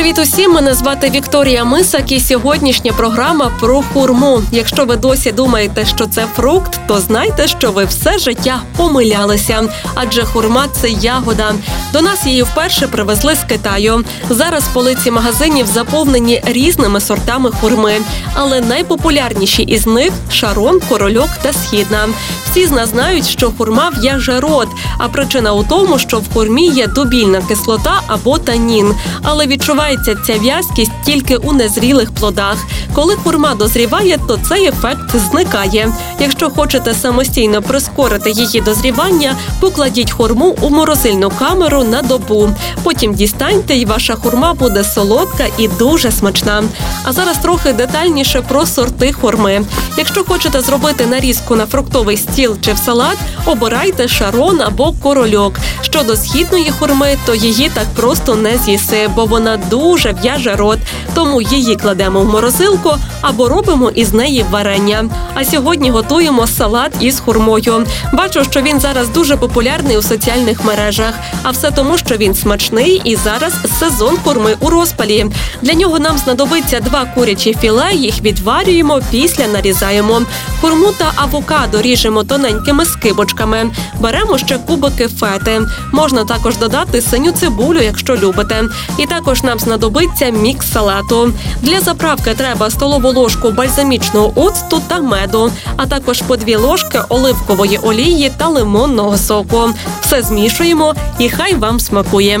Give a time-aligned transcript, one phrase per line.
[0.00, 0.52] Привіт усім!
[0.52, 4.42] Мене звати Вікторія Мисак і сьогоднішня програма про хурму.
[4.52, 9.62] Якщо ви досі думаєте, що це фрукт, то знайте, що ви все життя помилялися.
[9.94, 11.54] Адже хурма це ягода.
[11.92, 14.04] До нас її вперше привезли з Китаю.
[14.30, 17.94] Зараз полиці магазинів заповнені різними сортами хурми,
[18.34, 22.08] але найпопулярніші із них шарон, корольок та східна.
[22.50, 26.68] Всі з нас знають, що хурма в'яже рот, а причина у тому, що в хурмі
[26.68, 28.94] є дубільна кислота або танін.
[29.22, 29.46] Але
[29.90, 32.56] відчувається ця в'язкість тільки у незрілих плодах.
[32.94, 35.92] Коли хурма дозріває, то цей ефект зникає.
[36.20, 42.50] Якщо хочете самостійно прискорити її дозрівання, покладіть хурму у морозильну камеру на добу.
[42.82, 46.62] Потім дістаньте, і ваша хурма буде солодка і дуже смачна.
[47.04, 49.62] А зараз трохи детальніше про сорти хурми.
[49.98, 55.54] Якщо хочете зробити нарізку на фруктовий стіл чи в салат, обирайте шарон або корольок.
[55.82, 59.79] Щодо східної хурми, то її так просто не з'їси, бо вона дуже
[60.22, 60.78] в'яже рот.
[61.14, 65.04] Тому її кладемо в морозилку або робимо із неї варення.
[65.34, 67.86] А сьогодні готуємо салат із хурмою.
[68.12, 71.14] Бачу, що він зараз дуже популярний у соціальних мережах.
[71.42, 75.26] А все тому, що він смачний і зараз сезон хурми у розпалі.
[75.62, 77.94] Для нього нам знадобиться два курячі філе.
[77.94, 80.22] Їх відварюємо, після нарізаємо.
[80.60, 83.70] Хурму та авокадо ріжемо тоненькими скибочками.
[84.00, 85.62] Беремо ще кубики фети.
[85.92, 88.64] Можна також додати синю цибулю, якщо любите.
[88.98, 91.32] І також знадобиться мікс салату.
[91.62, 97.78] Для заправки треба столову ложку бальзамічного оцту та меду, а також по дві ложки оливкової
[97.78, 99.70] олії та лимонного соку.
[100.00, 102.40] Все змішуємо і хай вам смакує.